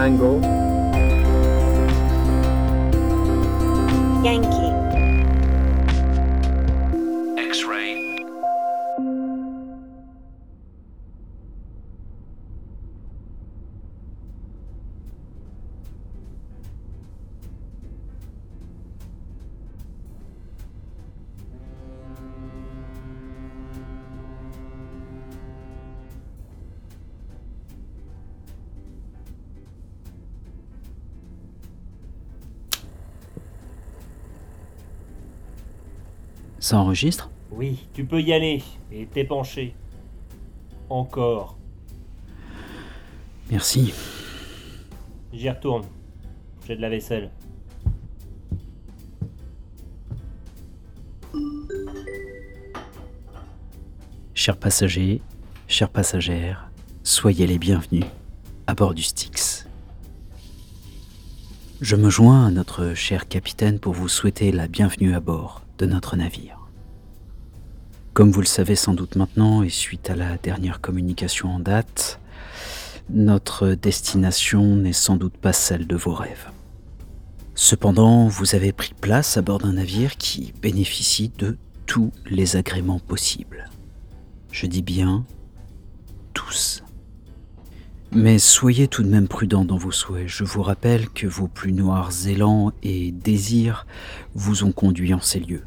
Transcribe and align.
Tango, 0.00 0.40
Enregistre 36.72 37.30
Oui, 37.50 37.86
tu 37.94 38.04
peux 38.04 38.20
y 38.20 38.32
aller 38.32 38.62
et 38.92 39.06
t'épancher. 39.06 39.74
Encore. 40.88 41.56
Merci. 43.50 43.92
J'y 45.32 45.48
retourne. 45.50 45.84
J'ai 46.66 46.76
de 46.76 46.80
la 46.80 46.88
vaisselle. 46.88 47.30
Chers 54.34 54.56
passagers, 54.56 55.20
chères 55.68 55.90
passagères, 55.90 56.70
soyez 57.02 57.46
les 57.46 57.58
bienvenus 57.58 58.04
à 58.66 58.74
bord 58.74 58.94
du 58.94 59.02
Styx. 59.02 59.66
Je 61.80 61.96
me 61.96 62.10
joins 62.10 62.46
à 62.46 62.50
notre 62.50 62.94
cher 62.94 63.28
capitaine 63.28 63.78
pour 63.78 63.92
vous 63.92 64.08
souhaiter 64.08 64.52
la 64.52 64.68
bienvenue 64.68 65.14
à 65.14 65.20
bord 65.20 65.62
de 65.78 65.86
notre 65.86 66.16
navire. 66.16 66.59
Comme 68.20 68.32
vous 68.32 68.42
le 68.42 68.46
savez 68.46 68.76
sans 68.76 68.92
doute 68.92 69.16
maintenant, 69.16 69.62
et 69.62 69.70
suite 69.70 70.10
à 70.10 70.14
la 70.14 70.36
dernière 70.36 70.82
communication 70.82 71.54
en 71.54 71.58
date, 71.58 72.20
notre 73.08 73.68
destination 73.68 74.76
n'est 74.76 74.92
sans 74.92 75.16
doute 75.16 75.38
pas 75.38 75.54
celle 75.54 75.86
de 75.86 75.96
vos 75.96 76.12
rêves. 76.12 76.50
Cependant, 77.54 78.28
vous 78.28 78.54
avez 78.54 78.72
pris 78.72 78.92
place 78.92 79.38
à 79.38 79.40
bord 79.40 79.58
d'un 79.58 79.72
navire 79.72 80.18
qui 80.18 80.52
bénéficie 80.60 81.32
de 81.38 81.56
tous 81.86 82.12
les 82.26 82.56
agréments 82.56 82.98
possibles. 82.98 83.70
Je 84.52 84.66
dis 84.66 84.82
bien 84.82 85.24
tous. 86.34 86.84
Mais 88.12 88.38
soyez 88.38 88.86
tout 88.86 89.02
de 89.02 89.08
même 89.08 89.28
prudents 89.28 89.64
dans 89.64 89.78
vos 89.78 89.92
souhaits. 89.92 90.28
Je 90.28 90.44
vous 90.44 90.62
rappelle 90.62 91.08
que 91.08 91.26
vos 91.26 91.48
plus 91.48 91.72
noirs 91.72 92.12
élans 92.26 92.72
et 92.82 93.12
désirs 93.12 93.86
vous 94.34 94.64
ont 94.64 94.72
conduit 94.72 95.14
en 95.14 95.22
ces 95.22 95.40
lieux. 95.40 95.64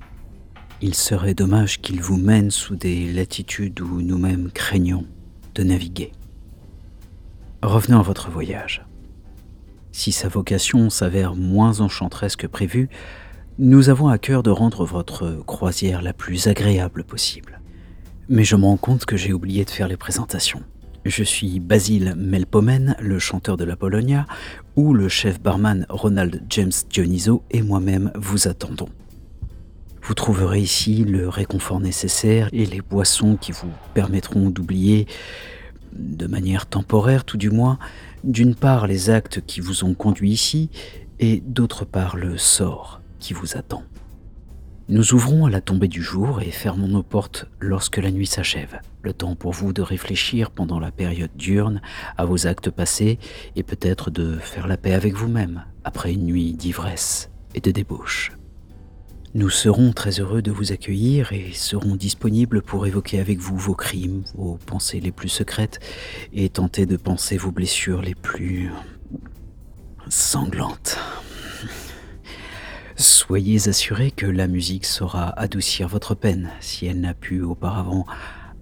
Il 0.85 0.95
serait 0.95 1.33
dommage 1.33 1.79
qu'ils 1.79 2.01
vous 2.01 2.17
mènent 2.17 2.51
sous 2.51 2.75
des 2.75 3.09
latitudes 3.09 3.79
où 3.79 4.01
nous-mêmes 4.01 4.51
craignons 4.51 5.05
de 5.55 5.63
naviguer. 5.63 6.11
Revenons 7.61 7.99
à 7.99 8.01
votre 8.01 8.29
voyage. 8.29 8.85
Si 9.93 10.11
sa 10.11 10.27
vocation 10.27 10.89
s'avère 10.89 11.35
moins 11.35 11.79
enchanteresse 11.79 12.35
que 12.35 12.47
prévu, 12.47 12.89
nous 13.59 13.87
avons 13.87 14.09
à 14.09 14.17
cœur 14.17 14.43
de 14.43 14.49
rendre 14.49 14.83
votre 14.83 15.41
croisière 15.47 16.01
la 16.01 16.11
plus 16.11 16.47
agréable 16.47 17.05
possible. 17.05 17.61
Mais 18.27 18.43
je 18.43 18.57
me 18.57 18.65
rends 18.65 18.75
compte 18.75 19.05
que 19.05 19.15
j'ai 19.15 19.31
oublié 19.31 19.63
de 19.63 19.69
faire 19.69 19.87
les 19.87 19.95
présentations. 19.95 20.63
Je 21.05 21.23
suis 21.23 21.61
Basile 21.61 22.13
Melpomen, 22.17 22.97
le 22.99 23.19
chanteur 23.19 23.55
de 23.55 23.63
la 23.63 23.77
Polonia, 23.77 24.25
où 24.75 24.93
le 24.93 25.07
chef 25.07 25.41
barman 25.41 25.85
Ronald 25.87 26.43
James 26.49 26.73
Dioniso 26.89 27.41
et 27.51 27.61
moi-même 27.61 28.11
vous 28.15 28.49
attendons. 28.49 28.89
Vous 30.05 30.15
trouverez 30.15 30.59
ici 30.59 31.05
le 31.05 31.29
réconfort 31.29 31.79
nécessaire 31.79 32.49
et 32.51 32.65
les 32.65 32.81
boissons 32.81 33.37
qui 33.37 33.53
vous 33.53 33.71
permettront 33.93 34.49
d'oublier, 34.49 35.07
de 35.93 36.27
manière 36.27 36.65
temporaire 36.65 37.23
tout 37.23 37.37
du 37.37 37.49
moins, 37.49 37.79
d'une 38.25 38.53
part 38.53 38.85
les 38.85 39.09
actes 39.09 39.39
qui 39.45 39.61
vous 39.61 39.85
ont 39.85 39.93
conduit 39.93 40.31
ici 40.31 40.69
et 41.19 41.41
d'autre 41.45 41.85
part 41.85 42.17
le 42.17 42.37
sort 42.37 42.99
qui 43.19 43.31
vous 43.31 43.55
attend. 43.55 43.83
Nous 44.89 45.13
ouvrons 45.13 45.45
à 45.45 45.49
la 45.49 45.61
tombée 45.61 45.87
du 45.87 46.01
jour 46.01 46.41
et 46.41 46.51
fermons 46.51 46.89
nos 46.89 47.03
portes 47.03 47.45
lorsque 47.61 47.95
la 47.95 48.11
nuit 48.11 48.27
s'achève. 48.27 48.81
Le 49.03 49.13
temps 49.13 49.35
pour 49.35 49.53
vous 49.53 49.71
de 49.71 49.81
réfléchir 49.81 50.51
pendant 50.51 50.81
la 50.81 50.91
période 50.91 51.31
diurne 51.37 51.81
à 52.17 52.25
vos 52.25 52.45
actes 52.45 52.69
passés 52.69 53.19
et 53.55 53.63
peut-être 53.63 54.11
de 54.11 54.35
faire 54.35 54.67
la 54.67 54.75
paix 54.75 54.93
avec 54.93 55.13
vous-même 55.13 55.63
après 55.85 56.11
une 56.11 56.25
nuit 56.25 56.51
d'ivresse 56.51 57.29
et 57.55 57.61
de 57.61 57.71
débauche. 57.71 58.32
Nous 59.35 59.49
serons 59.49 59.93
très 59.93 60.19
heureux 60.19 60.43
de 60.43 60.51
vous 60.51 60.73
accueillir 60.73 61.33
et 61.33 61.53
serons 61.53 61.95
disponibles 61.95 62.61
pour 62.61 62.85
évoquer 62.85 63.19
avec 63.19 63.39
vous 63.39 63.57
vos 63.57 63.73
crimes, 63.73 64.23
vos 64.35 64.59
pensées 64.63 64.99
les 64.99 65.11
plus 65.11 65.29
secrètes 65.29 65.79
et 66.33 66.49
tenter 66.49 66.85
de 66.85 66.97
penser 66.97 67.37
vos 67.37 67.51
blessures 67.51 68.03
les 68.03 68.13
plus 68.13 68.69
sanglantes. 70.07 70.99
Soyez 72.95 73.67
assurés 73.67 74.11
que 74.11 74.27
la 74.27 74.47
musique 74.47 74.85
saura 74.85 75.29
adoucir 75.29 75.87
votre 75.87 76.13
peine 76.13 76.51
si 76.59 76.85
elle 76.85 77.01
n'a 77.01 77.15
pu 77.15 77.41
auparavant 77.41 78.05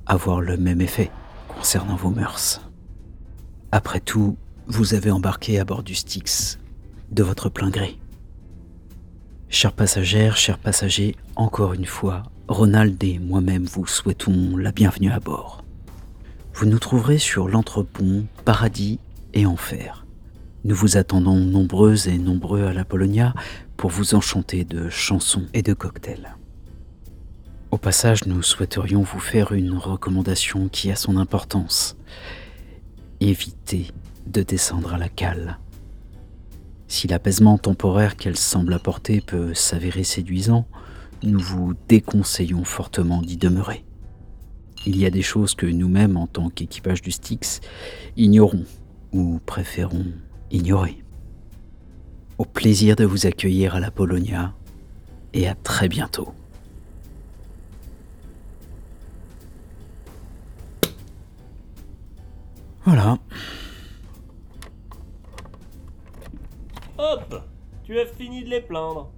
avoir 0.06 0.40
le 0.40 0.56
même 0.56 0.80
effet 0.80 1.12
concernant 1.50 1.98
vos 1.98 2.12
mœurs. 2.12 2.62
Après 3.74 4.00
tout, 4.00 4.38
vous 4.68 4.94
avez 4.94 5.12
embarqué 5.12 5.60
à 5.60 5.66
bord 5.66 5.84
du 5.84 5.96
Styx 5.96 6.60
de 7.12 7.24
votre 7.24 7.50
plein 7.50 7.70
gré. 7.70 8.00
Chères 9.53 9.73
passagères, 9.73 10.38
chers 10.38 10.57
passagers, 10.57 11.17
encore 11.35 11.73
une 11.73 11.85
fois, 11.85 12.23
Ronald 12.47 13.03
et 13.03 13.19
moi-même 13.19 13.66
vous 13.66 13.85
souhaitons 13.85 14.56
la 14.56 14.72
bienvenue 14.72 15.12
à 15.12 15.19
bord. 15.19 15.66
Vous 16.53 16.66
nous 16.66 16.79
trouverez 16.79 17.17
sur 17.17 17.50
l'entrepont 17.50 18.25
Paradis 18.45 18.97
et 19.34 19.45
Enfer. 19.45 20.06
Nous 20.63 20.73
vous 20.73 20.95
attendons 20.95 21.35
nombreuses 21.35 22.07
et 22.07 22.17
nombreux 22.17 22.63
à 22.63 22.72
la 22.72 22.85
Polonia 22.85 23.34
pour 23.75 23.89
vous 23.89 24.16
enchanter 24.16 24.63
de 24.63 24.88
chansons 24.89 25.45
et 25.53 25.63
de 25.63 25.73
cocktails. 25.73 26.38
Au 27.72 27.78
passage, 27.78 28.25
nous 28.28 28.41
souhaiterions 28.41 29.01
vous 29.01 29.19
faire 29.19 29.51
une 29.51 29.73
recommandation 29.73 30.69
qui 30.69 30.91
a 30.91 30.95
son 30.95 31.18
importance. 31.18 31.97
Évitez 33.19 33.88
de 34.28 34.44
descendre 34.44 34.94
à 34.94 34.97
la 34.97 35.09
cale. 35.09 35.59
Si 36.91 37.07
l'apaisement 37.07 37.57
temporaire 37.57 38.18
qu'elle 38.18 38.35
semble 38.35 38.74
apporter 38.74 39.22
peut 39.22 39.53
s'avérer 39.53 40.03
séduisant, 40.03 40.68
nous 41.24 41.40
vous 41.40 41.74
déconseillons 41.88 42.66
fortement 42.66 43.22
d'y 43.22 43.38
demeurer. 43.38 43.85
Il 44.85 44.97
y 44.97 45.06
a 45.06 45.09
des 45.09 45.22
choses 45.22 45.56
que 45.56 45.66
nous-mêmes, 45.66 46.18
en 46.18 46.28
tant 46.28 46.50
qu'équipage 46.50 47.01
du 47.01 47.12
Styx, 47.12 47.62
ignorons 48.18 48.66
ou 49.13 49.40
préférons 49.46 50.07
ignorer. 50.51 51.01
Au 52.38 52.44
plaisir 52.44 52.97
de 52.97 53.06
vous 53.06 53.25
accueillir 53.25 53.75
à 53.75 53.80
la 53.80 53.90
Polonia 53.90 54.53
et 55.34 55.47
à 55.47 55.56
très 55.56 55.88
bientôt. 55.88 56.34
Voilà, 62.83 63.18
Hop 67.01 67.42
Tu 67.83 68.00
as 68.00 68.06
fini 68.06 68.44
de 68.44 68.50
les 68.50 68.62
plaindre. 68.62 69.09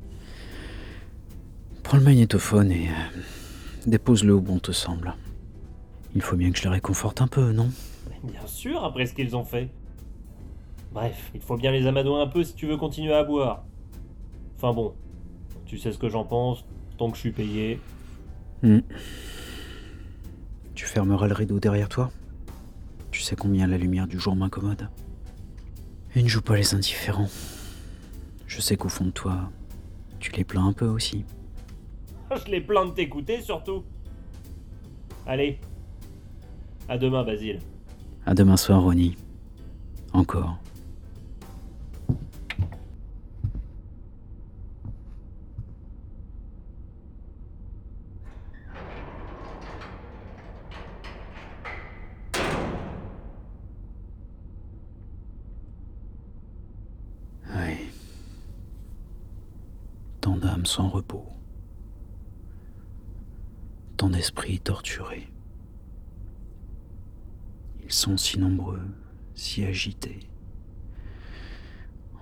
prends 1.83 1.97
le 1.97 2.03
magnétophone 2.03 2.71
et 2.71 2.87
euh, 2.87 3.19
dépose-le 3.85 4.33
où 4.33 4.39
bon 4.41 4.59
te 4.59 4.71
semble. 4.71 5.13
Il 6.15 6.21
faut 6.21 6.37
bien 6.37 6.51
que 6.51 6.57
je 6.57 6.63
les 6.63 6.69
réconforte 6.69 7.21
un 7.21 7.27
peu, 7.27 7.51
non? 7.51 7.69
Mais 8.09 8.31
Bien 8.31 8.47
sûr, 8.47 8.83
après 8.85 9.05
ce 9.05 9.13
qu'ils 9.13 9.35
ont 9.35 9.43
fait. 9.43 9.69
Bref, 10.93 11.31
il 11.33 11.41
faut 11.41 11.57
bien 11.57 11.71
les 11.71 11.85
amadouer 11.87 12.21
un 12.21 12.27
peu 12.27 12.43
si 12.43 12.53
tu 12.53 12.67
veux 12.67 12.77
continuer 12.77 13.13
à 13.13 13.23
boire. 13.23 13.65
Enfin 14.55 14.73
bon, 14.73 14.93
tu 15.65 15.77
sais 15.77 15.91
ce 15.91 15.97
que 15.97 16.07
j'en 16.07 16.23
pense, 16.23 16.63
tant 16.97 17.09
que 17.09 17.15
je 17.17 17.21
suis 17.21 17.31
payé. 17.31 17.81
Hmm. 18.61 18.79
Tu 20.75 20.85
fermeras 20.85 21.27
le 21.27 21.33
rideau 21.33 21.59
derrière 21.59 21.89
toi? 21.89 22.11
Tu 23.11 23.21
sais 23.21 23.35
combien 23.35 23.67
la 23.67 23.77
lumière 23.77 24.07
du 24.07 24.19
jour 24.19 24.35
m'incommode? 24.35 24.87
Et 26.15 26.23
ne 26.23 26.27
joue 26.29 26.41
pas 26.41 26.55
les 26.55 26.75
indifférents. 26.75 27.29
Je 28.55 28.61
sais 28.61 28.75
qu'au 28.77 28.87
fond 28.87 29.05
de 29.05 29.09
toi, 29.09 29.49
tu 30.19 30.31
les 30.33 30.43
plains 30.43 30.67
un 30.67 30.73
peu 30.73 30.85
aussi. 30.85 31.25
Je 32.45 32.51
les 32.51 32.61
plains 32.61 32.85
de 32.85 32.91
t'écouter 32.91 33.41
surtout. 33.41 33.83
Allez. 35.25 35.59
À 36.87 36.99
demain, 36.99 37.23
Basile. 37.23 37.57
À 38.27 38.35
demain 38.35 38.55
soir, 38.55 38.83
Ronnie. 38.83 39.15
Encore. 40.13 40.59
Sans 60.65 60.89
repos, 60.89 61.27
tant 63.97 64.09
d'esprits 64.09 64.59
torturés. 64.59 65.29
Ils 67.83 67.91
sont 67.91 68.17
si 68.17 68.39
nombreux, 68.39 68.81
si 69.35 69.63
agités, 69.65 70.19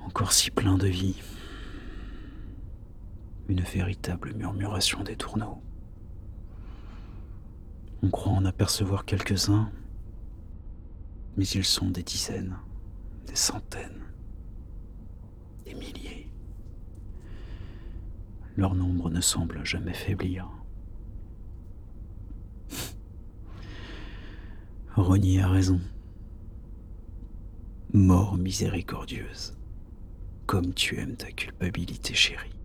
encore 0.05 0.33
si 0.33 0.51
pleins 0.51 0.77
de 0.77 0.87
vie. 0.87 1.21
Une 3.47 3.61
véritable 3.61 4.33
murmuration 4.33 5.03
des 5.03 5.15
tourneaux. 5.15 5.61
On 8.01 8.09
croit 8.09 8.33
en 8.33 8.45
apercevoir 8.45 9.05
quelques-uns, 9.05 9.69
mais 11.37 11.45
ils 11.45 11.65
sont 11.65 11.89
des 11.89 12.03
dizaines, 12.03 12.57
des 13.27 13.35
centaines, 13.35 14.01
des 15.65 15.73
milliers. 15.73 16.30
Leur 18.57 18.75
nombre 18.75 19.09
ne 19.09 19.21
semble 19.21 19.65
jamais 19.65 19.93
faiblir. 19.93 20.47
Rogny 24.95 25.39
a 25.39 25.47
raison. 25.47 25.79
Mort 27.93 28.37
miséricordieuse, 28.37 29.57
comme 30.45 30.73
tu 30.73 30.97
aimes 30.99 31.15
ta 31.15 31.31
culpabilité 31.31 32.13
chérie. 32.13 32.60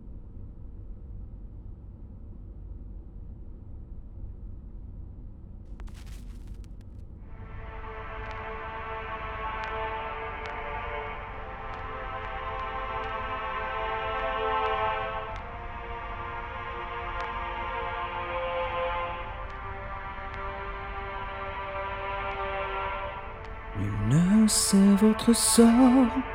Nul 23.87 24.43
ne 24.43 24.49
sait 24.49 24.95
votre 25.01 25.33
sort, 25.33 25.69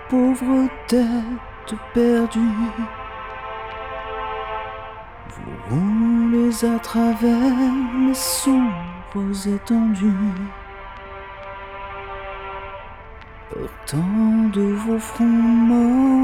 pauvre 0.09 0.67
tête 0.87 1.75
perdue. 1.93 2.39
Vous 5.29 5.75
roulez 5.75 6.65
à 6.65 6.79
travers 6.79 7.73
les 8.07 8.13
sombres 8.13 9.47
étendues. 9.47 10.13
Portant 13.49 14.49
de 14.53 14.61
vos 14.61 14.99
fronts 14.99 15.25
morts 15.25 16.21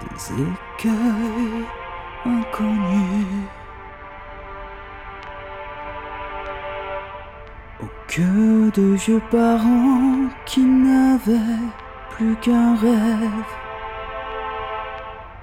des 0.00 0.32
écueils 0.32 1.66
inconnus. 2.24 3.63
Que 8.14 8.70
de 8.70 8.94
vieux 8.94 9.22
parents 9.32 10.28
qui 10.46 10.60
n'avaient 10.60 11.66
plus 12.10 12.36
qu'un 12.36 12.76
rêve 12.76 13.52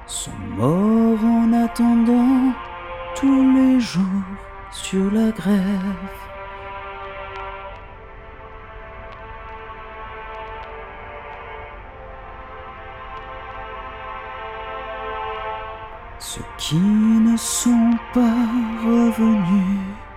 sont 0.06 0.32
morts 0.56 1.22
en 1.22 1.52
attendant 1.52 2.54
tous 3.16 3.44
les 3.56 3.78
jours 3.78 4.06
sur 4.72 5.12
la 5.12 5.32
grève. 5.32 6.16
Ceux 16.20 16.46
qui 16.58 16.78
ne 16.78 17.36
sont 17.36 17.98
pas 18.14 18.48
revenus 18.86 20.11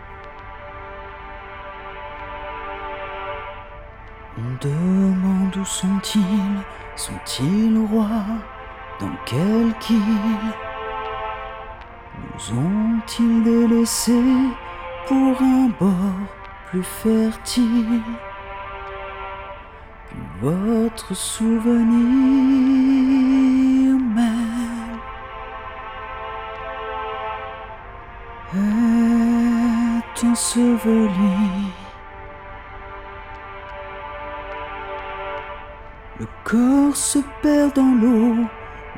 demande 4.64 5.56
où 5.56 5.64
sont-ils? 5.64 6.62
Sont-ils 6.96 7.78
rois? 7.90 8.08
Dans 9.00 9.16
quelle 9.26 9.74
île 9.90 10.52
Nous 12.18 12.58
ont-ils 12.58 13.42
délaissés 13.42 14.48
pour 15.06 15.42
un 15.42 15.68
bord 15.78 16.28
plus 16.70 16.82
fertile? 16.82 18.02
Votre 20.40 21.14
souvenir 21.14 21.88
même 23.98 24.98
est 28.54 30.24
enseveli. 30.24 31.83
Corps 36.44 36.94
se 36.94 37.18
perd 37.42 37.74
dans 37.74 37.94
l'eau, 38.00 38.36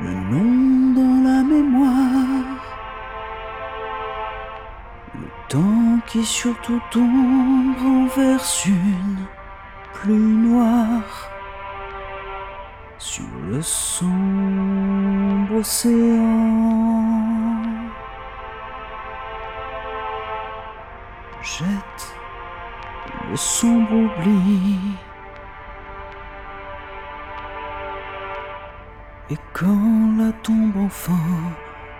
le 0.02 0.10
nom 0.32 0.94
dans 0.94 1.28
la 1.28 1.42
mémoire. 1.42 2.60
Le 5.14 5.28
temps 5.48 6.00
qui 6.06 6.24
surtout 6.24 6.80
tombe 6.90 7.76
renverse 7.80 8.66
une 8.66 9.26
pluie 9.94 10.16
noire 10.16 11.30
sur 12.98 13.24
le 13.48 13.62
sombre 13.62 15.54
océan. 15.60 17.06
Jette 21.42 22.16
le 23.30 23.36
sombre 23.36 23.92
oubli. 23.92 24.78
Et 29.28 29.36
quand 29.52 30.16
la 30.18 30.30
tombe 30.44 30.76
enfin 30.76 31.14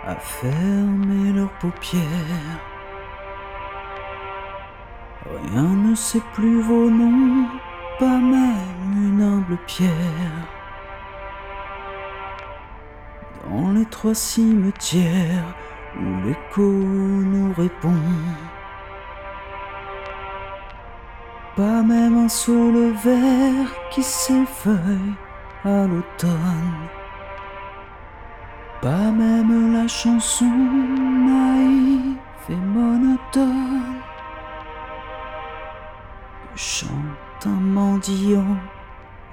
a 0.05 0.15
fermé 0.15 1.33
leurs 1.33 1.51
paupières, 1.59 2.01
rien 5.43 5.75
ne 5.75 5.93
sait 5.93 6.21
plus 6.33 6.61
vos 6.61 6.89
noms, 6.89 7.47
pas 7.99 8.17
même 8.17 8.93
une 8.95 9.21
humble 9.21 9.57
pierre. 9.67 9.91
Dans 13.43 13.73
les 13.73 13.85
trois 13.87 14.15
cimetières 14.15 15.53
où 15.99 16.25
l'écho 16.25 16.61
nous 16.61 17.53
répond, 17.57 18.03
pas 21.57 21.83
même 21.83 22.17
un 22.23 22.29
saule 22.29 22.93
vert 23.03 23.67
qui 23.91 24.01
s'effeuille 24.01 25.15
à 25.65 25.85
l'automne. 25.87 26.96
Pas 28.81 29.11
même 29.11 29.73
la 29.73 29.87
chanson 29.87 30.45
naïve 30.45 32.17
et 32.49 32.55
monotone 32.55 34.01
chante 36.55 37.45
un 37.45 37.49
mendiant 37.49 38.57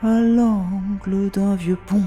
à 0.02 0.20
l'angle 0.20 1.30
d'un 1.30 1.54
vieux 1.56 1.78
pont. 1.86 2.02